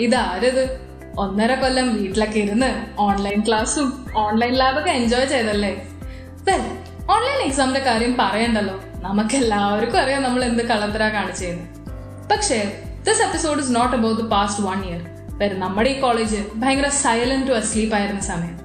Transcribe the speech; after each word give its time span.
ഇതാരത്? 0.00 0.88
ഒന്നര 1.18 1.54
കൊല്ലം 1.54 2.02
വീട്ടിലൊക്കെ 2.02 2.38
ഇരുന്ന് 2.38 2.86
ഓൺലൈൻ 2.98 3.42
ക്ലാസ്സും 3.48 4.06
ഓൺലൈൻ 4.16 4.52
ലാബൊക്കെ 4.52 4.90
എൻജോയ് 4.90 5.26
ചെയ്തല്ലേ? 5.26 5.88
വെൽ 6.48 6.60
ഓൺലൈൻ 7.10 7.40
എക്സാമിന്റെ 7.44 7.80
കാര്യം 7.80 8.16
പറയണ്ടല്ലോ. 8.20 8.80
നമുക്ക് 8.96 9.36
എല്ലാവർക്കും 9.36 10.00
അറിയാം 10.00 10.22
നമ്മൾ 10.22 10.44
എന്ത് 10.44 10.62
കള്ളത്തര 10.62 11.08
കാണിച്ചെന്ന്. 11.08 11.64
പക്ഷേ 12.28 12.80
this 13.06 13.22
episode 13.22 13.60
is 13.60 13.76
not 13.76 13.96
about 13.96 14.22
the 14.22 14.24
past 14.24 14.64
one 14.64 14.84
year 14.84 15.02
വരും 15.38 15.60
നമ്മുടെ 15.60 15.90
ഈ 15.90 16.00
കോളേജ് 16.00 16.36
ഭയങ്കര 16.54 16.88
സൈലന്റ് 16.88 17.48
ടു 17.48 17.52
അസ്ലീപ്പ് 17.52 17.96
ആയിരുന്ന 17.96 18.20
സമയം. 18.20 18.56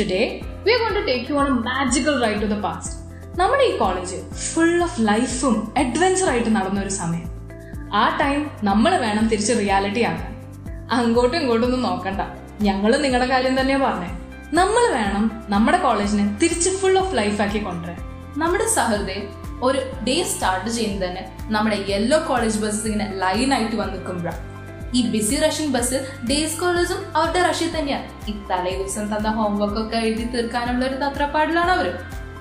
Today 0.00 0.40
we 0.64 0.72
are 0.72 0.78
gonna 0.78 1.00
to 1.00 1.04
take 1.06 1.30
you 1.30 1.36
on 1.36 1.46
a 1.46 1.50
magical 1.50 2.24
ride 2.24 2.42
to 2.42 2.46
the 2.46 2.58
past 2.58 2.94
നമ്മുടെ 3.40 3.62
ഈ 3.62 3.76
കോളേജ് 3.76 4.34
ഫുൾ 4.34 4.82
ഓഫ് 4.82 5.00
ലൈഫും 5.00 5.72
അഡ്വഞ്ചർ 5.78 6.28
ആയിട്ട് 6.30 6.56
നടന്ന 6.56 6.80
ഒരു 6.80 6.88
സമയം. 6.88 7.28
ആ 7.94 8.18
ടൈം 8.20 8.50
നമ്മൾ 8.64 8.96
വേണം 8.96 9.28
തിരിച്ച് 9.28 9.52
റിയാലിറ്റി 9.52 10.00
ആക്കാൻ. 10.00 10.31
അങ്ങോട്ടും 10.92 11.36
ഇങ്ങോട്ടും 11.36 11.66
ഒന്നും 11.66 11.82
നോക്കണ്ട. 11.82 12.20
ഞങ്ങളും 12.62 13.02
നിങ്ങളുടെ 13.02 13.28
കാര്യം 13.28 13.60
തന്നെയാ 13.60 13.78
പറഞ്ഞേ. 13.78 14.10
നമ്മൾ 14.52 14.94
വേണം 14.94 15.46
നമ്മുടെ 15.48 15.78
കോളേജിനെ 15.78 16.38
തിരിച്ച് 16.42 16.70
ഫുൾ 16.70 16.98
ഓഫ് 16.98 17.16
ലൈഫ് 17.16 17.42
ആക്കി 17.42 17.58
കൊണ്ടുവരാൻ. 17.58 18.00
നമ്മുടെ 18.36 18.66
സഹൃദയം 18.66 19.26
ഒരു 19.62 19.78
ഡേ 20.08 20.22
സ്റ്റാർട്ട് 20.22 20.70
ചെയ്യുന്നത് 20.70 21.08
തന്നെ 21.08 21.36
നമ്മുടെ 21.42 21.84
യെല്ലോ 21.88 22.18
കോളേജ് 22.28 22.58
ബസ് 22.58 22.86
ഇങ്ങനെ 22.86 23.18
ലൈൻ 23.18 23.54
ആയിട്ട് 23.54 23.76
വന്ന് 23.76 23.94
നിൽക്കുമ്പോഴാണ് 23.94 24.52
ഈ 24.96 25.10
ബിസി 25.10 25.36
റഷിംഗ് 25.36 25.72
ബസ് 25.72 25.98
ഡേ 26.30 26.48
സ്കോളേഴ്സും 26.48 27.16
അവരുടെ 27.16 27.42
റഷിൽ 27.42 27.78
തന്നെയാണ് 27.78 28.30
ഈ 28.30 28.32
തലേ 28.50 28.72
ദിവസം 28.78 29.16
തന്ന 29.16 29.28
ഹോംവർക്ക് 29.28 29.78
ഒക്കെ 29.78 29.96
എഴുതി 29.96 30.24
തീർക്കാനുള്ള 30.24 30.86
ഒരു 30.86 30.94
തത്രപ്പാടിലാണ് 30.94 31.70
അവർ. 31.70 31.98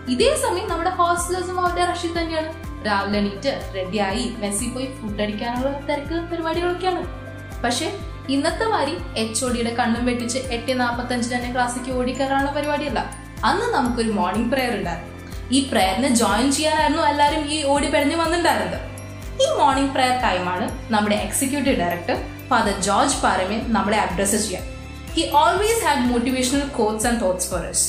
ഇതേ 0.09 0.35
സമയം 0.35 0.69
നമ്മുടെ 0.69 0.89
ഹോസ്റ്റലേഴ്സും 0.89 1.59
അവരുടെ 1.61 1.85
റഷിൽ 1.91 2.19
തന്നെയാണ്. 2.19 2.49
രാവിലെ 2.85 3.17
എണീറ്റ് 3.19 3.71
റെഡിയായി 3.75 4.35
മെസ്സി 4.39 4.69
പോയി 4.69 4.85
ഫുഡ് 4.85 5.21
അടിക്കാനുള്ള 5.21 5.79
തിരക്ക് 5.79 6.15
പരിപാടികളൊക്കെയാണ്. 6.31 7.03
പക്ഷെ 7.63 7.87
ഇന്നത്തെ 8.33 8.65
മാതിരി 8.71 8.93
എച്ച് 9.21 9.41
ഒടിയുടെ 9.45 9.71
കണ്ണും 9.79 10.03
വെട്ടിച്ച് 10.09 10.39
എട്ട് 10.55 10.73
നാൽപ്പത്തഞ്ചിന് 10.81 11.33
തന്നെ 11.35 11.49
ക്ലാസ്സിലേക്ക് 11.53 11.93
ഓടിക്കയറാനുള്ള 11.99 12.51
പരിപാടിയല്ല. 12.57 12.99
അന്ന് 13.49 13.67
നമുക്കൊരു 13.75 14.11
മോർണിംഗ് 14.19 14.51
പ്രെയർ 14.51 14.73
ഉണ്ടായിരുന്നു. 14.79 15.09
ഈ 15.55 15.59
പ്രേയറിന് 15.71 16.09
ജോയിൻ 16.21 16.47
ചെയ്യാനായിരുന്നു 16.57 17.01
എല്ലാവരും 17.11 17.43
ഈ 17.55 17.57
ഓടി 17.71 17.87
പെരഞ്ഞു 17.93 18.17
വന്നിട്ടുണ്ടായിരുന്നത്. 18.21 18.77
ഈ 19.43 19.47
മോർണിംഗ് 19.59 19.91
പ്രെയർ 19.95 20.15
ടൈമാണ് 20.25 20.65
നമ്മുടെ 20.93 21.17
എക്സിക്യൂട്ടീവ് 21.25 21.75
ഡയറക്ടർ 21.81 22.17
ഫാദർ 22.51 22.75
ജോർജ് 22.87 23.17
പാരമെ 23.23 23.57
നമ്മളെ 23.77 23.99
അഡ്രസ് 24.05 24.39
ചെയ്യാൻ. 24.45 24.63
He 25.15 25.23
always 25.41 25.81
had 25.87 26.05
motivational 26.11 26.63
quotes 26.77 27.07
and 27.09 27.21
thoughts 27.25 27.49
for 27.51 27.65
as 27.71 27.87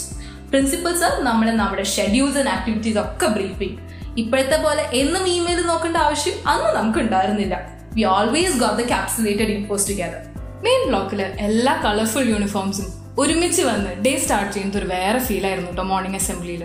principal 0.50 0.94
sir 1.02 1.12
നമ്മളെ 1.28 1.52
നമ്മുടെ 1.62 1.86
ഷെഡ്യൂൾസ് 1.94 2.38
ആൻഡ് 2.42 2.52
ആക്ടിവിറ്റീസ് 2.56 3.00
ഒക്കെ 3.04 3.28
ബ്രീഫിംഗ് 3.36 3.78
ഇപ്പോഴത്തെ 4.22 4.58
പോലെ 4.66 4.82
എന്നും 5.02 5.24
ഇമെയിൽ 5.36 5.62
നോക്കേണ്ട 5.70 5.98
ആവശ്യം 6.06 6.36
അന്ന് 6.52 6.70
നമുക്ക് 6.78 7.00
ഉണ്ടായിരുന്നില്ല. 7.04 7.54
We 7.96 8.02
always 8.16 8.58
got 8.62 8.78
the 8.82 8.86
capsulated 8.92 9.52
infos 9.56 9.86
together 9.90 10.20
main 10.62 10.86
ബ്ലോക്കിൽ 10.88 11.20
എല്ലാ 11.20 11.80
കളർഫുൾ 11.84 12.22
യൂണിഫോംസും 12.22 12.88
ഒരുമിച്ച് 13.18 13.62
വന്ന് 13.62 13.90
ഡേ 14.04 14.16
സ്റ്റാർട്ട് 14.16 14.54
ചെയ്യുന്നത് 14.54 14.78
ഒരു 14.78 14.86
വേറെ 14.86 15.18
ഫീൽ 15.18 15.46
ആയിരുന്നു 15.46 15.70
കേട്ടോ 15.70 15.82
മോർണിംഗ് 15.82 16.16
അസംബ്ലിയിൽ 16.16 16.62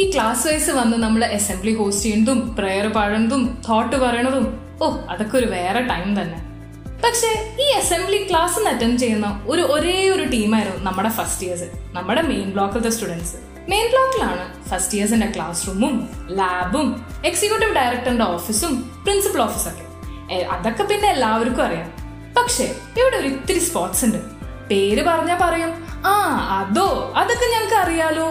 ഈ 0.00 0.12
ക്ലാസ് 0.12 0.48
വൈസ് 0.48 0.70
വന്ന് 0.70 0.96
നമ്മൾ 0.96 1.24
അസംബ്ലി 1.24 1.74
ഹോസ്റ്റ് 1.74 2.02
ചെയ്യുന്നതും 2.02 2.56
പ്രെയർ 2.56 2.86
പാടുന്നതും 2.88 3.58
തോട്ട് 3.68 3.96
പറയണതും 3.96 4.60
ഓ 4.82 4.86
അതൊക്കെ 5.08 5.38
ഒരു 5.38 5.46
വേറെ 5.46 5.80
ടൈം 5.80 6.20
തന്നെ. 6.20 6.38
പക്ഷേ 7.04 7.30
ഈ 7.62 7.72
അസംബ്ലി 7.78 8.28
ക്ലാസ് 8.28 8.68
അറ്റൻഡ് 8.68 8.98
ചെയ്യുന്ന 8.98 9.42
ഒരു 9.46 9.62
ഒരേ 9.62 10.10
ഒരു 10.10 10.24
ടീമായിരുന്നു 10.24 10.84
നമ്മുടെ 10.84 11.08
ഫസ്റ്റ് 11.08 11.46
ഇയേഴ്സ് 11.46 11.64
നമ്മുടെ 11.92 12.22
മെയിൻ 12.22 12.50
ബ്ലോക്കിലത്തെ 12.50 12.90
സ്റ്റുഡൻസ് 12.90 13.36
മെയിൻ 13.68 13.86
ബ്ലോക്കിലാണ് 13.90 14.68
ഫസ്റ്റ് 14.68 14.96
ഇയേഴ്സിന്റെ 14.98 15.26
ക്ലാസ് 15.26 15.68
റൂമും 15.68 16.08
ലാബും 16.30 17.04
എക്സിക്യൂട്ടീവ് 17.24 17.74
ഡയറക്ടറിന്റെ 17.74 18.24
ഓഫീസും 18.24 18.90
പ്രിൻസിപ്പൽ 19.04 19.42
ഓഫീസൊക്കെ 19.42 19.84
അതൊക്കെ 20.44 20.84
പിന്നെ 20.84 21.08
എല്ലാവർക്കും 21.08 21.64
അറിയാം. 21.64 22.05
പക്ഷേ 22.36 22.76
ഇവിടെ 22.98 23.16
ഒരു 23.16 23.28
ഇത്തിരി 23.28 23.58
സ്പോട്സ് 23.58 24.04
ഉണ്ട്. 24.04 24.18
പേര് 24.68 25.04
പറഞ്ഞാ 25.04 25.38
പറയും. 25.42 25.86
ആ 26.06 26.12
അതോ 26.58 27.12
അതൊക്കെ 27.16 27.44
ഞങ്ങൾക്ക് 27.44 27.74
അറിയാലോ. 27.74 28.30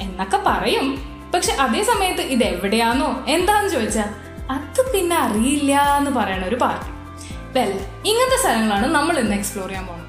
എന്നൊക്കെ 0.00 0.40
പറയും. 0.46 1.14
പക്ഷെ 1.34 1.52
അതേ 1.52 1.82
സമയത്ത് 1.82 2.20
ഇത് 2.20 2.44
എവിടെയാന്നോ 2.44 3.24
എന്താന്ന് 3.28 3.70
ചോദിച്ചാൽ 3.70 4.08
അത് 4.50 4.92
പിന്നെ 4.92 5.16
അറിയില്ല 5.16 5.96
എന്ന് 5.96 6.10
പറയണ 6.10 6.44
ഒരു 6.44 6.54
പാർട്ടി. 6.54 6.90
വെൽ 7.58 7.80
ഇങ്ങനത്തെ 8.06 8.36
സ്ഥലങ്ങളാണ് 8.40 8.86
നമ്മൾ 8.86 9.18
ഇന്ന് 9.18 9.36
എക്സ്പ്ലോർ 9.36 9.68
ചെയ്യാൻ 9.68 9.86
പോകുന്നത്. 9.86 10.04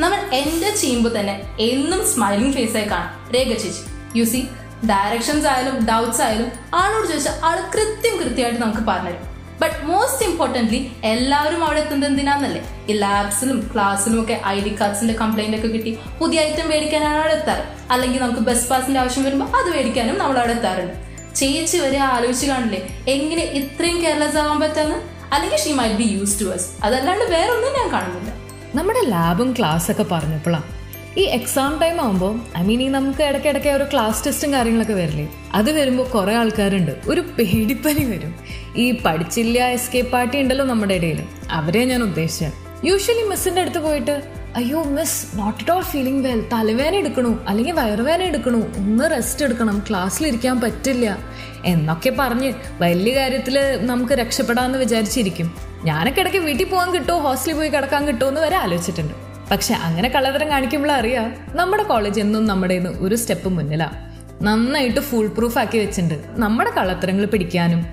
നമ്മൾ 0.00 0.18
എന്റെ 0.34 0.76
ചെയ്യുമ്പോൾ 0.76 1.20
തന്നെ 1.20 1.56
എന്നും 1.60 2.06
സ്മൈലിംഗ് 2.06 2.54
ഫേസ് 2.54 2.76
ആയി 2.76 2.84
കാണാം. 2.84 3.32
രേഖ 3.34 3.48
ചേച്ചി 3.48 4.18
യു 4.18 4.24
സി 4.24 4.48
ഡയറക്ഷൻസ് 4.86 5.46
ആയാലും 5.46 5.86
ഡൗട്ട്സ് 5.86 6.22
ആയാലും 6.22 6.52
ആളോട് 6.74 7.06
ചോദിച്ചാൽ 7.06 7.32
ആൾ 7.44 7.60
കൃത്യം 7.74 8.16
കൃത്യമായിട്ട് 8.18 8.62
നമുക്ക് 8.62 8.80
പറഞ്ഞുതരും. 8.80 9.37
ബട്ട് 9.60 9.84
മോസ്റ്റ് 9.84 10.24
ഇമ്പോർട്ടന്റ്ലി 10.24 10.90
എല്ലാവരും 11.04 11.64
അവിടെ 11.64 11.80
എത്തുന്നത് 11.80 12.10
എന്തിനാന്നല്ലേ? 12.10 12.62
ഈ 12.90 12.92
ലാബ്സിലും 12.92 13.70
ക്ലാസ്സിലും 13.74 14.22
ഒക്കെ 14.22 14.40
ഐ 14.46 14.60
ഡി 14.60 14.76
കാർഡ്സിന്റെ 14.80 15.14
കംപ്ലൈന്റ് 15.14 15.56
ഒക്കെ 15.56 15.68
കിട്ടി. 15.68 15.98
പുതിയ 16.20 16.40
ഐറ്റം 16.40 16.68
മേടിക്കാനാണ് 16.68 17.18
അവിടെ 17.18 17.32
എത്താറ്. 17.32 17.64
അല്ലെങ്കിൽ 17.90 18.20
നമുക്ക് 18.20 18.40
ബസ് 18.40 18.70
പാസിന്റെ 18.70 19.00
ആവശ്യം 19.00 19.24
വരുമ്പോൾ 19.24 19.56
അത് 19.56 19.70
മേടിക്കാനും 19.76 20.18
നമ്മൾ 20.18 20.38
അവിടെ 20.38 20.52
എത്താറുണ്ട്. 20.52 20.96
ചേച്ചി 21.36 21.78
വരെ 21.78 21.98
ആലോചിച്ച് 21.98 22.46
കാണില്ലേ? 22.46 23.02
എങ്ങനെ 23.08 23.42
ഇത്രയും 23.42 24.02
കെയർലെസ് 24.02 24.36
ആവാൻ 24.36 24.60
പറ്റാന്ന്? 24.60 24.98
അല്ലെങ്കിൽ 25.34 25.58
she 25.58 25.72
might 25.72 25.96
be 25.96 26.04
used 26.04 26.40
to 26.40 26.44
us 26.44 26.68
അതല്ലാണ്ട് 26.84 27.24
വേറൊന്നും 27.24 27.72
ഞാൻ 27.78 27.92
കാണുന്നില്ല. 27.92 28.30
നമ്മുടെ 28.74 29.00
ലാബും 29.06 29.52
ക്ലാസ് 29.58 29.90
ഒക്കെ 29.90 30.02
പറഞ്ഞപ്പോഴാണ് 30.02 30.77
ഈ 31.16 31.22
എക്സാം 31.22 31.78
ടൈം 31.82 32.00
ആകുമ്പോൾ 32.00 32.58
ഐ 32.58 32.62
മീൻ 32.62 32.82
ഈ 32.82 32.88
നമുക്ക് 32.88 33.22
ഇടയ്ക്കിടയ്ക്ക് 33.22 33.68
ഒരു 33.68 33.84
ക്ലാസ് 33.84 34.26
ടെസ്റ്റും 34.26 34.52
കാര്യങ്ങളൊക്കെ 34.52 34.92
വരില്ലേ? 34.92 35.28
അത് 35.54 35.72
വരുമ്പോൾ 35.72 36.08
കുറേ 36.08 36.34
ആൾക്കാരുണ്ട്. 36.34 36.90
ഒരു 37.08 37.20
പേടിപ്പനി 37.20 38.04
വരും. 38.04 38.34
ഈ 38.76 38.98
പഠിച്ചില്ല 39.04 39.68
എസ്കേപ്പ് 39.68 40.12
പാർട്ടി 40.12 40.40
ഉണ്ടല്ലോ 40.40 40.64
നമ്മുടെ 40.64 40.94
ഇടയിൽ 40.94 41.22
അവരെ 41.50 41.84
ഞാൻ 41.84 42.02
ഉദ്ദേശിച്ചത് 42.02 42.86
യൂഷ്വലി 42.86 43.28
മിസ്സിന്റെ 43.28 43.60
അടുത്ത് 43.60 43.78
പോയിട്ട് 43.78 44.22
അയ്യോ 44.56 44.82
miss 44.82 45.38
not 45.38 45.58
at 45.60 45.70
all 45.70 45.82
feeling 45.82 46.28
well 46.28 46.44
തലവേന 46.52 46.94
എടുക്കണു. 46.94 47.44
അല്ലെങ്കിൽ 47.48 47.72
വയറുവേന 47.72 48.22
എടുക്കണു. 48.22 48.56
ഒന്ന് 48.56 49.10
റെസ്റ്റ് 49.10 49.44
എടുക്കണം. 49.44 49.82
ക്ലാസ്സിലിരിക്കാൻ 49.88 50.60
പറ്റില്ല. 50.60 51.18
എന്നൊക്കെ 51.64 52.12
പറഞ്ഞ് 52.18 52.52
വലിയ 52.80 53.14
കാര്യത്തിൽ 53.16 53.78
നമുക്ക് 53.80 54.12
രക്ഷപ്പെടാമെന്ന് 54.12 54.78
വിചാരിച്ചിരിക്കും. 54.78 55.54
ഞാനൊക്കെ 55.84 56.20
ഇടയ്ക്ക് 56.20 56.38
വീട്ടിൽ 56.38 56.64
പോകാൻ 56.64 56.94
കിട്ടുമോ 56.94 57.18
ഹോസ്റ്റലിൽ 57.18 57.56
പോയി 57.56 57.68
കിടക്കാൻ 57.68 58.06
കിട്ടുമോ 58.06 58.28
എന്ന് 58.28 58.40
വരെ 58.40 58.56
ആലോചിച്ചിട്ടുണ്ട്. 58.56 59.27
പക്ഷെ 59.50 59.74
അങ്ങനെ 59.74 60.08
കള്ളതരം 60.08 60.50
കാണിക്കുമ്പോഴറിയാം 60.50 61.34
നമ്മുടെ 61.56 61.82
കോളേജ് 61.82 62.20
എന്നും 62.20 62.46
നമ്മുടെ 62.46 62.74
ഒരു 62.98 63.14
സ്റ്റെപ്പ് 63.14 63.48
മുന്നിലാണ് 63.48 64.08
നന്നായിട്ട് 64.44 65.00
ഫുൾ 65.00 65.26
പ്രൂഫ് 65.26 65.58
ആക്കി 65.58 65.78
വെച്ചിട്ടുണ്ട് 65.78 66.14
നമ്മുടെ 66.40 66.70
കള്ളത്തരങ്ങൾ 66.70 67.24
പിടിക്കാനും. 67.24 67.86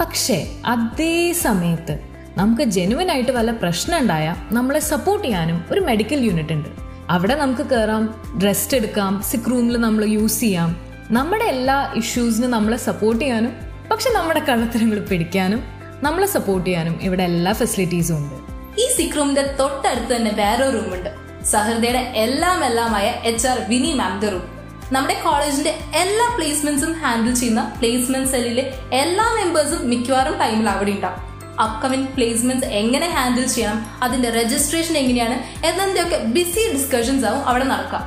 പക്ഷേ 0.00 0.46
അതേ 0.66 1.32
സമയത്ത് 1.32 1.98
നമുക്ക് 2.36 2.62
ജെനുവൻ 2.62 3.10
ആയിട്ട് 3.10 3.32
വല്ല 3.32 3.50
പ്രശ്നം 3.52 3.98
ഉണ്ടായാൽ 3.98 4.54
നമ്മളെ 4.54 4.78
സപ്പോർട്ട് 4.78 5.24
ചെയ്യാനും 5.24 5.64
ഒരു 5.70 5.80
മെഡിക്കൽ 5.80 6.24
യൂണിറ്റ് 6.24 6.52
ഉണ്ട്. 6.52 6.68
അവിടെ 7.10 7.34
നമുക്ക് 7.34 7.62
കയറാം 7.62 8.14
റെസ്റ്റ് 8.44 8.76
എടുക്കാം 8.76 9.22
സിക് 9.22 9.50
റൂമിൽ 9.50 9.76
നമ്മൾ 9.76 10.04
യൂസ് 10.04 10.40
ചെയ്യാം. 10.40 10.76
നമ്മുടെ 11.10 11.44
എല്ലാ 11.44 11.92
ഇഷ്യൂസിനും 11.96 12.50
നമ്മളെ 12.50 12.76
സപ്പോർട്ട് 12.76 13.24
ചെയ്യാനും 13.24 13.52
പക്ഷെ 13.90 14.10
നമ്മുടെ 14.10 14.40
കള്ളത്തരങ്ങൾ 14.40 15.00
പിടിക്കാനും 15.00 15.62
നമ്മളെ 16.02 16.26
സപ്പോർട്ട് 16.26 16.66
ചെയ്യാനും 16.66 16.98
ഇവിടെ 17.02 17.22
എല്ലാ 17.22 17.52
ഫെസിലിറ്റീസും 17.52 18.16
ഉണ്ട്. 18.16 18.41
ഈ 18.78 18.84
സിക് 18.96 19.16
റൂമിന്റെ 19.16 19.42
തൊട്ടടുത്ത് 19.42 20.16
തന്നെ 20.16 20.30
വേറെ 20.30 20.70
റൂമുണ്ട് 20.70 21.10
സഹൃദയുടെ 21.44 22.02
എല്ലാം 22.24 22.64
എല്ലാമായ 22.64 23.06
എച്ച് 23.30 23.48
ആർ 23.48 23.58
വിനി 23.68 23.92
മാമിന്റെ 23.92 24.28
റൂം 24.28 24.44
നമ്മുടെ 24.92 25.14
കോളേജിന്റെ 25.24 25.72
എല്ലാ 25.94 26.26
പ്ലേസ്മെന്റ്സും 26.36 26.92
ഹാൻഡിൽ 27.02 27.34
ചെയ്യുന്ന 27.34 27.74
പ്ലേസ്മെന്റ് 27.78 28.28
സെല്ലിലെ 28.28 28.64
എല്ലാ 28.92 29.26
മെമ്പേഴ്സും 29.34 29.88
മിക്കവാറും 29.90 30.38
ടൈമിൽ 30.38 30.68
അവിടെ 30.68 30.90
ഉണ്ടാവും. 30.90 31.20
അപ്കമിംഗ് 31.60 32.08
പ്ലേസ്മെന്റ്സ് 32.08 32.70
എങ്ങനെ 32.70 33.08
ഹാൻഡിൽ 33.10 33.46
ചെയ്യണം 33.46 33.86
അതിന്റെ 34.02 34.30
രജിസ്ട്രേഷൻ 34.30 34.96
എങ്ങനെയാണ് 34.98 35.66
എന്നതിന്റെയൊക്കെ 35.66 36.18
ബിസി 36.36 36.72
ഡിസ്കഷൻസ് 36.74 37.26
ആവും 37.26 37.44
അവിടെ 37.44 37.64
നടക്കാം 37.64 38.04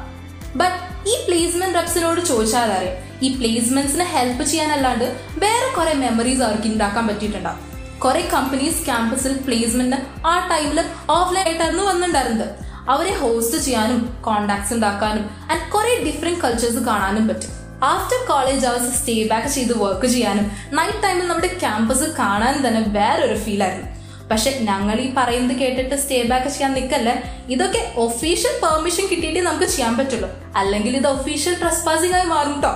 ബട്ട് 0.55 0.77
ഈ 1.09 1.15
പ്ലേസ്മെന്റ് 1.25 1.75
റെപ്സിനോട് 1.75 2.21
ചോദിച്ചാൽ 2.25 2.71
അറിയാം. 2.71 2.97
ഈ 3.21 3.29
പ്ലേസ്മെന്റ്സിനെ 3.37 4.05
ഹെൽപ്പ് 4.05 4.43
ചെയ്യാനല്ലാണ്ട് 4.43 5.07
വേറെ 5.37 5.69
കുറെ 5.77 5.93
മെമ്മറീസ് 5.93 6.41
അവർക്ക് 6.41 6.67
ഉണ്ടാക്കാൻ 6.67 7.07
പറ്റിയിട്ടുണ്ടാവും. 7.07 7.74
കുറെ 8.03 8.29
കമ്പനീസ് 8.33 8.85
ക്യാമ്പസിൽ 8.85 9.33
പ്ലേസ്മെന്റ് 9.37 10.27
ആ 10.27 10.47
ടൈമിൽ 10.47 10.85
ഓഫ്ലൈൻ 11.09 11.47
ആയിട്ടായിരുന്നു 11.47 11.83
വന്നിട്ടുണ്ടായിരുന്നത്. 11.83 12.65
അവരെ 12.89 13.13
ഹോസ്റ്റ് 13.17 13.57
ചെയ്യാനും 13.57 14.17
കോണ്ടാക്ട്സ് 14.21 14.73
ഉണ്ടാക്കാനും 14.73 15.29
ആൻഡ് 15.51 15.71
കുറെ 15.71 16.03
ഡിഫറെന്റ് 16.05 16.41
കൾച്ചേഴ്സ് 16.41 16.77
കാണാനും 16.77 17.27
പറ്റും. 17.27 17.49
After 17.83 18.27
college 18.27 18.65
hours 18.65 18.97
stay 18.97 19.23
back 19.23 19.47
ചെയ്ത് 19.47 19.77
വർക്ക് 19.77 20.05
ചെയ്യാനും 20.05 20.51
നൈറ്റ് 20.71 21.03
ടൈമിൽ 21.03 21.27
നമ്മുടെ 21.27 21.47
ക്യാമ്പസ് 21.47 22.03
കാണാൻ 22.03 22.67
തന്നെ 22.67 22.81
വേറൊരു 22.87 23.37
ഫീൽ 23.39 23.63
ആയിരുന്നു. 23.63 23.89
പക്ഷെ 24.29 24.51
ഞങ്ങൾ 24.61 24.99
ഈ 24.99 25.13
പറയുന്നത് 25.17 25.57
കേട്ടിട്ട് 25.57 25.95
സ്റ്റേ 25.95 26.23
ബാക്ക് 26.23 26.47
ചെയ്യാൻ 26.47 26.73
നിൽക്കല്ല 26.73 27.23
ഇതൊക്കെ 27.49 27.93
ഒഫീഷ്യൽ 27.95 28.53
പെർമിഷൻ 28.63 29.07
കിട്ടിയിട്ടേ 29.07 29.41
നമുക്ക് 29.41 29.63
ചെയ്യാൻ 29.63 29.97
പറ്റുള്ളൂ. 29.97 30.29
അല്ലെങ്കിൽ 30.55 30.97
ഇത് 30.97 31.07
ഒഫീഷ്യൽ 31.07 31.55
ട്രസ്പാസിംഗ് 31.61 32.15
ആയി 32.15 32.25
മാറും 32.25 32.53
കേട്ടോ 32.53 32.73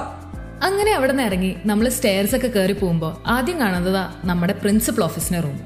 അങ്ങനെ 0.63 0.91
അവിടെ 0.91 1.11
നിന്ന് 1.11 1.23
ഇറങ്ങി 1.23 1.55
നമ്മൾ 1.65 1.89
സ്റ്റെയർസ് 1.89 2.35
ഒക്കെ 2.35 2.47
കയറി 2.47 2.73
പോകുമ്പോൾ 2.73 3.29
ആദ്യം 3.29 3.59
കാണുന്നതാ 3.59 4.13
നമ്മുടെ 4.23 4.53
പ്രിൻസിപ്പൽ 4.53 5.03
ഓഫീസിന്റെ 5.03 5.39
റൂം 5.39 5.59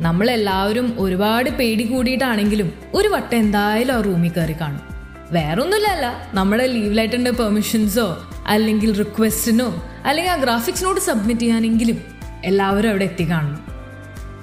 നമ്മളെല്ലാവരും 0.00 0.96
ഒരുപാട് 0.98 1.50
പേടി 1.50 1.84
കൂടിയിട്ടാണെങ്കിലും 1.84 2.72
ഒരു 2.94 3.08
വട്ടം 3.08 3.36
എന്തായാലും 3.36 3.94
ആ 3.94 4.00
റൂമിൽ 4.00 4.28
കയറി 4.28 4.52
കാണും. 4.52 4.82
വേറൊന്നുമില്ലല്ല 5.30 6.30
നമ്മുടെ 6.34 6.66
ലീവ് 6.66 6.98
ലെറ്ററിന്റെ 6.98 7.30
പെർമിഷൻസോ 7.30 8.26
അല്ലെങ്കിൽ 8.46 8.98
റിക്വസ്റ്റിനോ 8.98 9.68
അല്ലെങ്കിൽ 10.04 10.32
ആ 10.32 10.36
ഗ്രാഫിക്സിനോട് 10.36 11.00
സബ്മിറ്റ് 11.00 11.40
ചെയ്യാനെങ്കിലും 11.40 11.98
എല്ലാവരും 12.44 12.90
അവിടെ 12.90 13.04
എത്തി 13.04 13.30
കാണും. 13.30 13.58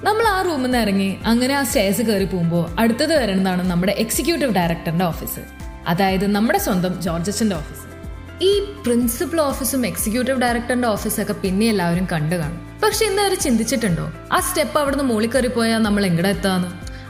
നമ്മൾ 0.04 0.24
ആ 0.28 0.42
റൂമിൽ 0.42 0.62
നിന്ന് 0.62 0.78
ഇറങ്ങി 0.78 1.18
അങ്ങനെ 1.24 1.54
ആ 1.54 1.62
സ്റ്റേഴ്സ് 1.62 2.02
കയറി 2.02 2.24
പോകുമ്പോൾ 2.24 2.80
അടുത്തത് 2.80 3.22
വരേണ്ടതാണ് 3.22 3.62
നമ്മുടെ 3.62 3.92
എക്സിക്യൂട്ടീവ് 3.92 4.54
ഡയറക്ടറിന്റെ 4.54 5.04
ഓഫീസ് 5.04 5.40
അതായത് 5.86 6.26
നമ്മുടെ 6.26 6.58
സ്വന്തം 6.58 7.00
ജോർജച്ചന്റെ 7.00 7.56
ഓഫീസ് 7.56 7.89
ഈ 8.42 8.60
പ്രിൻസിപ്പൽ 8.84 9.40
ഓഫീസും 9.40 9.86
എക്സിക്യൂട്ടീവ് 9.86 10.40
ഡയറക്ടറിന്റെ 10.40 10.88
ഓഫീസൊക്കെ 10.88 11.32
പിന്നെ 11.32 11.66
എല്ലാവരും 11.66 12.08
കണ്ടു 12.12 12.36
കാണും. 12.36 12.80
പക്ഷെ 12.82 13.04
ഇന്ന് 13.04 13.22
അവർ 13.22 13.34
ചിന്തിച്ചിട്ടുണ്ടോ? 13.34 14.12
ആ 14.32 14.40
സ്റ്റെപ്പ് 14.40 14.78
അവിടുന്ന് 14.78 15.04
മുകളിൽ 15.04 15.30
കയറി 15.30 15.46
പോയാൽ 15.46 15.82
നമ്മൾ 15.82 16.06
എങ്ങടെ 16.06 16.28
എത്താന്ന്? 16.28 16.68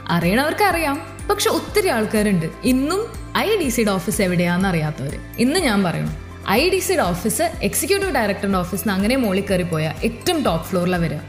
അറിയണവർക്ക് 0.09 0.63
അറിയാം 0.63 0.97
പക്ഷെ 1.29 1.49
ഒത്തിരി 1.49 1.87
ആൾക്കാരുണ്ട്. 1.87 2.45
ഇന്നും 2.63 3.01
ഐ 3.37 3.57
ഡി 3.57 3.69
സിയുടെ 3.69 3.91
ഓഫീസ് 3.91 4.21
എവിടെയാന്ന് 4.21 4.69
അറിയാത്തവര്. 4.69 5.19
ഇന്ന് 5.39 5.59
ഞാൻ 5.59 5.83
പറയുന്നു 5.83 6.11
ഐ 6.49 6.69
ഡി 6.69 6.79
സിയുടെ 6.79 7.03
ഓഫീസ് 7.03 7.41
എക്സിക്യൂട്ടീവ് 7.41 8.15
ഡയറക്ടറിന്റെ 8.15 8.57
ഓഫീസിന് 8.57 8.91
അങ്ങനെ 8.91 9.15
മുകളിൽ 9.15 9.45
കയറി 9.45 9.63
പോയാൽ 9.63 9.95
ഏറ്റവും 10.03 10.43
ടോപ്പ് 10.43 10.67
ഫ്ലോറിലാണ് 10.67 11.03
വരിക. 11.03 11.19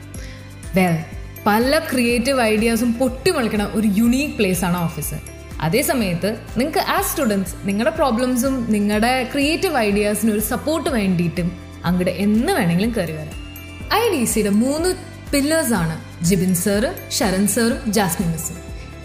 വെൽ 0.77 0.99
പല 1.47 1.79
ക്രിയേറ്റീവ് 1.93 2.41
ഐഡിയാസും 2.41 2.93
പൊട്ടിമുളിക്കണ 2.93 3.63
ഒരു 3.63 3.89
യുണീക്ക് 3.97 4.35
പ്ലേസ് 4.35 4.65
ആണ് 4.65 4.77
ഓഫീസ് 4.77 5.15
അതേ 5.63 5.83
സമയത്ത് 5.83 6.37
നിങ്ങൾക്ക് 6.57 6.79
ആ 6.79 7.03
സ്റ്റുഡൻസ് 7.03 7.55
നിങ്ങളുടെ 7.65 7.97
പ്രോബ്ലംസും 7.97 8.73
നിങ്ങളുടെ 8.73 9.29
ക്രിയേറ്റീവ് 9.33 9.77
ഐഡിയാസിന് 9.77 10.33
ഒരു 10.33 10.41
സപ്പോർട്ട് 10.41 10.91
വേണ്ടിയിട്ടും 10.91 11.53
അങ്ങോട്ട് 11.85 12.11
എന്ന് 12.11 12.53
വേണമെങ്കിലും 12.53 12.95
കയറി 12.95 13.13
വരാം. 13.13 13.43
ഐ 13.95 14.19
ഡി 14.19 14.25
സിയുടെ 14.25 14.49
മൂന്ന് 14.49 14.95
പില്ലേഴ്സ് 15.33 15.73
ആണ് 15.73 16.25
ജിബിൻ 16.25 16.55
സാറ് 16.55 17.09
ശരൺ 17.11 17.47
സാറും 17.47 17.93
ജാസ്മിൻ 17.93 18.31
മിസ്സും 18.31 18.57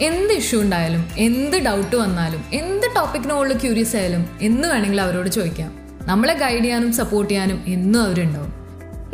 എന്ത് 0.01 0.33
ഇഷ്യൂ 0.33 0.62
ഉണ്ടായാലും 0.62 1.06
എന്ത് 1.18 1.57
ഡൗട്ട് 1.57 1.95
വന്നാലും 1.95 2.45
എന്ത് 2.54 2.88
ടോപ്പിക്കിനോട് 2.95 3.53
ക്യൂരിയസ് 3.62 3.95
ആയാലും 3.95 4.30
എന്ന് 4.42 4.68
വേണമെങ്കിലും 4.68 5.03
അവരോട് 5.03 5.30
ചോദിക്കാം. 5.30 5.80
നമ്മളെ 6.06 6.33
ഗൈഡ് 6.33 6.63
ചെയ്യാനും 6.63 6.94
സപ്പോർട്ട് 6.94 7.31
ചെയ്യാനും 7.31 7.63
എന്നും 7.68 8.01
അവരുണ്ടാവും. 8.03 8.53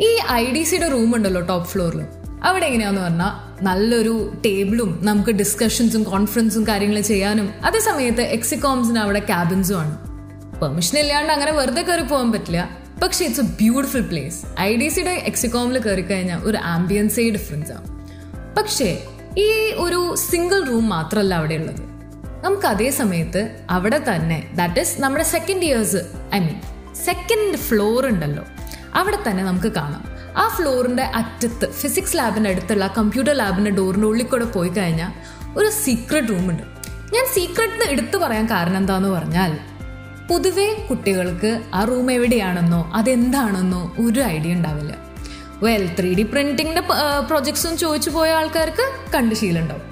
ഈ 0.00 0.18
ഐ 0.32 0.52
ഡി 0.52 0.62
സിയുടെ 0.62 0.88
റൂം 0.88 1.16
ഉണ്ടല്ലോ 1.16 1.40
ടോപ്പ് 1.40 1.68
ഫ്ലോറിൽ 1.68 2.04
അവിടെ 2.44 2.66
എങ്ങനെയാന്ന് 2.66 3.00
പറഞ്ഞാൽ 3.00 3.43
നല്ലൊരു 3.62 4.32
ടേബിളും 4.46 4.98
നമുക്ക് 5.02 5.30
ഡിസ്കഷൻസും 5.30 6.02
കോൺഫറൻസും 6.02 6.66
കാര്യങ്ങൾ 6.66 7.00
ചെയ്യാനും 7.00 7.54
അതേ 7.64 7.78
സമയത്ത് 7.78 8.20
എക്സികോംസിന് 8.20 8.98
അവിടെ 8.98 9.18
ക്യാബിൻസും 9.18 9.80
ആണ്. 9.80 10.14
പെർമിഷൻ 10.60 10.98
ഇല്ലാണ്ട് 10.98 11.32
അങ്ങനെ 11.32 11.52
വെറുതെ 11.52 11.82
കയറി 11.82 12.02
പോകാൻ 12.02 12.32
പറ്റില്ല. 12.32 12.78
പക്ഷെ 13.02 13.24
it's 13.24 13.40
a 13.40 13.44
beautiful 13.44 14.00
place 14.00 14.60
I 14.60 14.76
D 14.76 14.88
സിയുടെ 14.88 15.10
എക്സികോമിൽ 15.10 15.78
കയറി 15.78 16.00
കഴിഞ്ഞാൽ 16.00 16.38
ഒരു 16.38 16.56
ആംബിയൻസേ 16.56 17.30
ഡിഫറൻസ് 17.30 17.72
ആണ് 17.72 17.86
പക്ഷേ 18.56 19.02
ഈ 19.38 19.72
ഒരു 19.76 20.14
സിംഗിൾ 20.30 20.64
റൂം 20.64 20.88
മാത്രമല്ല 20.88 21.34
അവിടെ 21.34 21.54
ഉള്ളത്. 21.54 21.82
നമുക്ക് 22.44 22.66
അതേ 22.66 22.90
സമയത്ത് 22.90 23.56
അവിടെ 23.70 24.00
തന്നെ 24.14 24.50
ദാറ്റ് 24.54 24.80
ഇസ് 24.80 25.00
നമ്മുടെ 25.00 25.24
second 25.24 25.62
years 25.62 25.96
I 26.34 26.40
mean 26.40 26.60
second 27.04 27.56
floor 27.56 28.06
ഉണ്ടല്ലോ. 28.06 28.44
അവിടെ 28.94 29.18
തന്നെ 29.30 29.44
നമുക്ക് 29.44 29.72
കാണാം. 29.72 30.13
ആ 30.36 30.44
ഫ്ലോറിന്റെ 30.56 31.02
അറ്റത്ത് 31.02 31.66
ഫിസിക്സ് 31.80 32.16
ലാബിന്റെ 32.16 32.50
അടുത്തുള്ള 32.50 32.86
കമ്പ്യൂട്ടർ 32.98 33.34
ലാബിന്റെ 33.34 33.70
ഡോറിന്റെ 33.70 34.06
ഉള്ളിൽ 34.06 34.26
കൂടെ 34.26 34.44
പോയി 34.44 34.68
കഴിഞ്ഞാൽ 34.68 35.12
ഒരു 35.58 35.68
സീക്രട്ട് 35.82 36.28
റൂം 36.28 36.50
ഉണ്ട്. 36.50 36.62
ഞാൻ 37.14 37.26
സീക്രട്ട് 37.34 37.84
എടുത്തു 37.92 38.16
പറയാൻ 38.16 38.46
കാരണം 38.50 38.76
എന്താന്ന് 38.76 39.08
പറഞ്ഞാൽ 39.08 39.52
പൊതുവെ 40.28 40.68
കുട്ടികൾക്ക് 40.88 41.50
ആ 41.74 41.84
റൂം 41.84 42.12
എവിടെയാണെന്നോ 42.12 42.92
അതെന്താണെന്നോ 42.94 43.82
ഒരു 44.04 44.20
ഐഡിയ 44.20 44.52
ഉണ്ടാവില്ല. 44.52 44.92
വെൽ 45.62 45.84
ത്രീ 45.98 46.14
ഡി 46.14 46.22
പ്രിന്റിങ്ങിന്റെ 46.22 46.82
പ്രൊജക്ട്സും 47.28 47.76
ചോദിച്ചു 47.76 48.10
പോയ 48.10 48.30
ആൾക്കാർക്ക് 48.30 48.86
കണ്ട് 49.14 49.34
ശീലുണ്ടാവും 49.34 49.82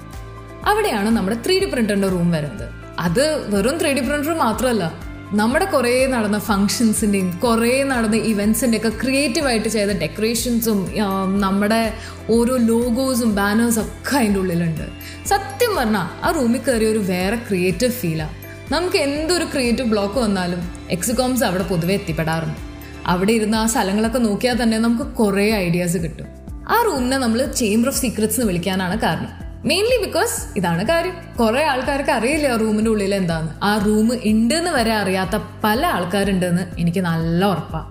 അവിടെയാണ് 0.65 1.09
നമ്മുടെ 1.17 1.37
ത്രീ 1.45 1.59
ഡി 1.59 1.65
പ്രിന്ററിന്റെ 1.65 2.07
റൂം 2.07 2.31
വരുന്നത്. 2.31 2.67
അത് 2.99 3.23
വെറും 3.53 3.77
ത്രീ 3.81 3.93
ഡി 3.93 3.99
പ്രിന്റർ 3.99 4.33
മാത്രമല്ല 4.45 4.83
നമ്മുടെ 5.33 5.65
കുറേ 5.65 6.05
നടന്ന 6.05 6.39
ഫങ്ഷൻസിന്റെയും 6.39 7.39
കുറേ 7.43 7.83
നടന്ന 7.83 8.15
ഇവൻസിന്റെ 8.15 8.77
ഒക്കെ 8.77 8.89
ക്രിയേറ്റീവായിട്ട് 8.89 9.69
ചെയ്ത 9.69 9.89
ഡെക്കറേഷൻസും 9.89 10.91
നമ്മുടെ 11.39 11.93
ഓരോ 12.29 12.57
ലോഗോസും 12.57 13.35
ബാനേഴ്സും 13.35 13.81
ഒക്കെ 13.81 14.17
അതിന്റെ 14.17 14.39
ഉള്ളിലുണ്ട്. 14.39 14.81
സത്യം 15.27 15.75
പറഞ്ഞാൽ 15.75 16.25
ആ 16.25 16.31
റൂമിൽ 16.31 16.57
കയറിയ 16.57 16.87
ഒരു 16.87 16.99
വേറെ 16.99 17.35
ക്രിയേറ്റീവ് 17.35 17.91
ഫീലാണ് 17.91 18.35
നമുക്ക് 18.73 18.97
എന്തൊരു 18.97 19.45
ക്രിയേറ്റീവ് 19.45 19.89
ബ്ലോക്ക് 19.89 20.19
വന്നാലും 20.19 20.71
എക്സികോംസ് 20.89 21.43
അവിടെ 21.43 21.63
പൊതുവെ 21.63 21.93
എത്തിപ്പെടാറുണ്ട്. 21.93 22.59
അവിടെ 23.05 23.31
ഇരുന്ന് 23.31 23.57
ആ 23.57 23.65
സ്ഥലങ്ങളൊക്കെ 23.65 24.19
നോക്കിയാൽ 24.19 24.63
തന്നെ 24.63 24.77
നമുക്ക് 24.77 25.11
കുറേ 25.11 25.51
ഐഡിയാസ് 25.53 25.97
കിട്ടും. 25.97 26.27
ആ 26.69 26.83
റൂമിനെ 26.85 27.17
നമ്മൾ 27.17 27.51
ചേംബർ 27.51 27.87
ഓഫ് 27.87 27.97
സീക്രറ്റ്സ് 27.97 28.39
എന്ന് 28.39 28.47
വിളിക്കാനാണ് 28.47 28.99
കാരണം. 28.99 29.42
മെയിൻലി 29.65 29.97
ബിക്കോസ് 30.05 30.43
ഇതാണ് 30.55 30.87
കാര്യം. 30.87 31.15
കുറെ 31.39 31.63
ആൾക്കാർക്ക് 31.63 32.09
അറിയില്ല 32.09 32.55
റൂമിന്റെ 32.55 32.91
ഉള്ളിൽ 32.91 33.15
എന്താന്ന്? 33.15 33.51
ആ 33.63 33.77
റൂം 33.77 34.07
ഉണ്ട് 34.25 34.53
എന്ന് 34.53 34.71
വരെ 34.71 34.93
അറിയാത്ത 34.93 35.39
പല 35.63 35.85
ആൾക്കാരുണ്ടെന്ന് 35.85 36.61
എനിക്ക് 36.79 36.99
നല്ല 36.99 37.45
ഉറപ്പാണ് 37.45 37.89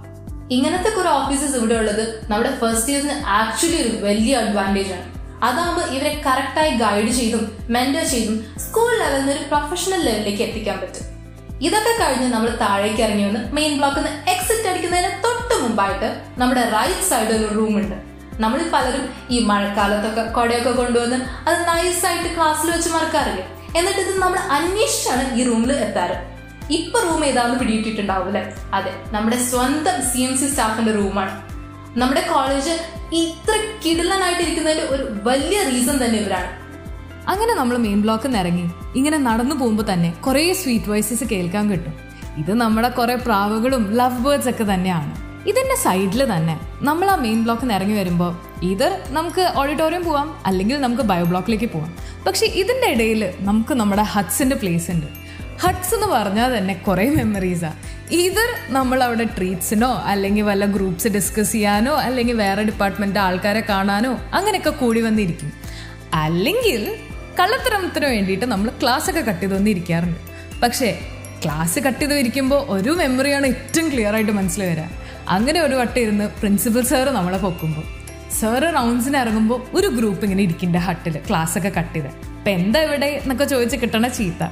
ഇങ്ങനത്തെ 0.50 0.90
കുറെ 0.90 1.08
ഓഫീസസ് 1.08 1.56
ഇവിടെ 1.56 1.74
ഉള്ളത് 1.74 2.24
നമ്മുടെ 2.28 2.50
ഫസ്റ്റ് 2.60 2.92
ഇയറിന് 2.92 3.24
ആക്ച്വലി 3.26 3.76
ഒരു 3.82 4.04
വലിയ 4.04 4.36
അഡ്വാന്റേജ് 4.36 4.92
ആണ്. 4.92 5.06
അതാകുമ്പോൾ 5.42 5.86
ഇവരെ 5.94 6.22
കറക്റ്റായി 6.26 6.70
ഗൈഡ് 6.70 7.10
ചെയ്തും 7.10 7.56
മെന്റർ 7.70 8.04
ചെയ്തും 8.04 8.36
സ്കൂൾ 8.58 8.98
ലെവലിൽ 8.98 9.18
നിന്ന് 9.18 9.32
ഒരു 9.32 9.44
പ്രൊഫഷണൽ 9.48 10.00
ലെവലിലേക്ക് 10.00 10.42
എത്തിക്കാൻ 10.42 10.78
പറ്റും. 10.78 11.06
ഇതൊക്കെ 11.60 11.92
കഴിഞ്ഞ് 12.02 12.34
നമ്മൾ 12.34 12.50
താഴേക്ക് 12.60 13.02
ഇറങ്ങി 13.02 13.24
വന്ന് 13.24 13.52
മെയിൻ 13.52 13.76
ബ്ലോക്കിൽ 13.78 14.00
നിന്ന് 14.00 14.30
എക്സിറ്റ് 14.30 14.68
അടിക്കുന്നതിന് 14.68 15.12
തൊട്ട് 15.24 15.62
മുമ്പായിട്ട് 15.62 16.08
നമ്മുടെ 16.38 16.68
റൈറ്റ് 16.68 17.08
സൈഡിൽ 17.10 17.34
ഒരു 17.34 17.54
റൂം 17.54 17.76
ഉണ്ട്. 17.76 18.11
നമ്മൾ 18.40 18.70
പലരും 18.72 19.08
ഈ 19.30 19.44
മഴക്കാലത്തൊക്കെ 19.44 20.32
കൊടയൊക്കെ 20.32 20.70
കൊണ്ടുവന്ന് 20.70 21.48
അത് 21.48 21.68
നൈസായിട്ട് 21.68 22.36
ക്ലാസ്സിൽ 22.36 22.70
വെച്ച് 22.70 22.88
മറക്കാറില്ലേ? 22.88 23.44
എന്നിട്ട് 23.78 24.00
ഇത് 24.00 24.18
നമ്മൾ 24.18 24.38
അന്വേഷിച്ചാണ് 24.38 25.34
ഈ 25.34 25.44
റൂമിൽ 25.44 25.72
എത്താറ്. 25.72 26.32
ഇപ്പൊ 26.72 27.00
റൂം 27.00 27.24
ഏതാന്ന് 27.24 27.58
പിടിയിട്ടിട്ടുണ്ടാവും 27.58 28.26
അല്ലെ? 28.26 28.52
അതെ 28.74 28.92
നമ്മുടെ 29.12 29.36
സ്വന്തം 29.36 30.02
സി 30.02 30.18
എം 30.18 30.36
സി 30.36 30.46
സ്റ്റാഫിന്റെ 30.46 30.92
റൂമാണ് 30.92 31.42
നമ്മുടെ 31.98 32.20
കോളേജ് 32.20 32.80
ഇത്ര 33.12 33.52
കിടലനായിട്ട് 33.86 34.42
ഇരിക്കുന്നതിന്റെ 34.42 34.86
ഒരു 34.86 35.20
വലിയ 35.22 35.62
റീസൺ 35.62 36.04
തന്നെ 36.04 36.18
ഇവരാണ്. 36.18 36.46
അങ്ങനെ 37.28 37.54
നമ്മൾ 37.54 37.76
മെയിൻ 37.76 38.02
ബ്ലോക്ക് 38.02 38.36
ഇറങ്ങി. 38.36 38.70
ഇങ്ങനെ 38.96 39.18
നടന്നു 39.18 39.54
പോകുമ്പോൾ 39.54 39.92
തന്നെ 39.92 40.10
കുറേ 40.10 40.52
സ്വീറ്റ് 40.52 40.88
വോയിസസ് 40.88 41.24
കേൾക്കാൻ 41.24 41.70
കിട്ടും. 41.70 41.92
ഇത് 42.36 42.54
നമ്മുടെ 42.54 42.88
കുറെ 42.88 43.14
പ്രാവുകളും 43.14 43.94
ലവ് 43.94 44.18
ബേർഡ്സ് 44.18 44.48
ഒക്കെ 44.48 44.74
തന്നെയാണ്. 44.74 45.21
ഇതിന്റെ 45.46 45.76
സൈഡിൽ 45.84 46.20
തന്നെ. 46.34 46.60
നമ്മൾ 46.82 47.10
ആ 47.10 47.14
മെയിൻ 47.14 47.42
ബ്ലോക്കിൽ 47.44 47.62
നിന്ന് 47.62 47.74
ഇറങ്ങി 47.74 47.94
വരുമ്പോൾ 47.94 48.32
ഇത് 48.62 49.02
നമുക്ക് 49.08 49.52
ഓഡിറ്റോറിയം 49.56 50.04
പോവാം 50.04 50.42
അല്ലെങ്കിൽ 50.46 50.80
നമുക്ക് 50.80 51.02
ബയോ 51.02 51.24
ബ്ലോക്കിലേക്ക് 51.24 51.66
പോവാം. 51.66 51.94
പക്ഷെ 52.26 52.46
ഇതിന്റെ 52.46 52.86
ഇടയിൽ 52.86 53.34
നമുക്ക് 53.40 53.74
നമ്മുടെ 53.74 54.02
ഹട്സിന്റെ 54.02 54.56
പ്ലേസ് 54.56 54.90
ഉണ്ട്. 54.90 55.06
ഹട്ട്സ് 55.62 55.94
എന്ന് 55.94 56.06
പറഞ്ഞാൽ 56.06 56.58
തന്നെ 56.58 56.74
കുറേ 56.74 57.10
മെമ്മറീസാണ് 57.10 57.78
ഇത് 58.12 58.44
നമ്മൾ 58.68 59.02
അവിടെ 59.02 59.24
ട്രീറ്റ്സിനോ 59.24 59.90
അല്ലെങ്കിൽ 60.06 60.42
വല്ല 60.42 60.64
ഗ്രൂപ്പ്സ് 60.64 61.08
ഡിസ്കസ് 61.08 61.52
ചെയ്യാനോ 61.52 61.94
അല്ലെങ്കിൽ 61.94 62.36
വേറെ 62.36 62.62
ഡിപ്പാർട്ട്മെന്റ് 62.62 63.18
ആൾക്കാരെ 63.18 63.60
കാണാനോ 63.60 64.12
അങ്ങനെയൊക്കെ 64.32 64.70
കൂടി 64.70 65.00
വന്നിരിക്കും. 65.00 65.52
അല്ലെങ്കിൽ 66.14 66.98
കള്ളത്തരത്തിന് 67.40 68.06
വേണ്ടിയിട്ട് 68.06 68.46
നമ്മൾ 68.46 68.70
ക്ലാസ് 68.82 69.10
ഒക്കെ 69.10 69.20
കട്ട് 69.20 69.40
ചെയ്ത് 69.40 69.54
വന്നിരിക്കാറുണ്ട്. 69.54 70.20
പക്ഷേ 70.62 70.98
ക്ലാസ് 71.44 71.78
കട്ട് 71.78 72.00
ചെയ്ത് 72.00 72.14
ഇരിക്കുമ്പോൾ 72.14 72.60
ഒരു 72.68 72.90
മെമ്മറിയാണ് 72.90 73.46
ഏറ്റവും 73.46 73.90
ക്ലിയർ 73.92 74.14
ആയിട്ട് 74.14 74.32
മനസ്സിൽ 74.32 74.62
അങ്ങനെ 75.28 75.60
ഒരു 75.60 75.74
വട്ടം 75.74 76.00
ഇരുന്ന് 76.00 76.28
പ്രിൻസിപ്പൽ 76.40 76.84
സാറ് 76.84 77.08
നമ്മളെ 77.08 77.38
പൊക്കുമ്പോൾ 77.38 77.84
സാറ് 78.40 78.74
റൗണ്ട്സിന് 78.74 79.16
ഇറങ്ങുമ്പോൾ 79.16 79.60
ഒരു 79.74 79.86
ഗ്രൂപ്പ് 79.86 80.24
ഇങ്ങനെ 80.24 80.42
ഇരിക്കുന്ന 80.42 80.78
ഹട്ടിൽ 80.78 81.18
ക്ലാസ് 81.28 81.58
ഒക്കെ 81.58 81.68
കട്ട് 81.68 81.94
ചെയ്ത്. 81.94 82.08
അപ്പം 82.38 82.50
എന്താ 82.50 82.82
ഇവിടെ 82.82 83.06
എന്നൊക്കെ 83.06 83.44
ചോദിച്ച് 83.44 83.76
കിട്ടണ 83.76 84.08
ചീത്ത. 84.08 84.44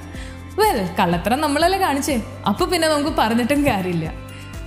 വെൽ 0.58 0.88
കള്ളത്തരം 1.00 1.40
നമ്മളല്ലേ 1.40 1.78
കാണിച്ചേ. 1.78 2.22
അപ്പോൾ 2.46 2.64
പിന്നെ 2.64 2.88
നമുക്ക് 2.88 3.16
പറഞ്ഞിട്ടും 3.18 3.66
കാര്യമില്ല. 3.66 4.12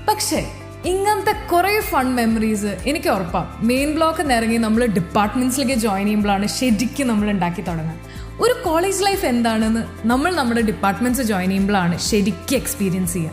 പക്ഷേ 0.09 0.45
ഇങ്ങനത്തെ 0.85 1.31
കുറേ 1.31 1.79
ഫൺ 1.79 2.15
മെമ്മറീസ് 2.15 2.77
എനിക്ക് 2.85 3.09
ഉറപ്പാണ് 3.09 3.67
മെയിൻ 3.67 3.95
ബ്ലോക്ക് 3.95 4.21
ഇറങ്ങി 4.21 4.57
നമ്മൾ 4.57 4.85
ഡിപ്പാർട്ട്മെന്റ്സിലേക്ക് 4.85 5.81
ജോയിൻ 5.81 6.05
ചെയ്യുമ്പോഴാണ് 6.05 6.45
ശരിക്കും 6.45 7.07
നമ്മൾ 7.07 7.29
ഉണ്ടാക്കി 7.29 7.61
തുടങ്ങുക. 7.61 7.95
ഒരു 8.41 8.53
കോളേജ് 8.63 9.03
ലൈഫ് 9.03 9.25
എന്താണെന്ന് 9.25 10.07
നമ്മൾ 10.07 10.35
നമ്മുടെ 10.35 10.61
ഡിപ്പാർട്ട്മെന്റ്സ് 10.61 11.21
ജോയിൻ 11.21 11.49
ചെയ്യുമ്പോഴാണ് 11.49 11.97
ശരിക്കും 11.97 12.55
എക്സ്പീരിയൻസ് 12.55 13.13
ചെയ്യുക. 13.13 13.31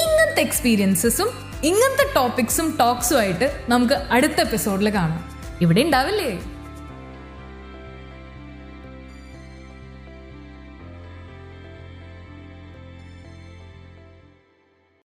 ഇങ്ങനത്തെ 0.00 0.40
എക്സ്പീരിയൻസസും 0.40 1.47
ഇങ്ങനത്തെ 1.64 2.12
ടോപ്പിക്സും 2.16 2.76
ടോക്സും 2.80 3.18
ആയിട്ട് 3.18 3.64
നമുക്ക് 3.68 3.94
അടുത്ത 3.94 4.40
എപ്പിസോഡിൽ 4.40 4.94
കാണാം. 4.94 5.24
ഇവിടെ 5.60 5.80
ഉണ്ടാവില്ലേ? 5.80 6.38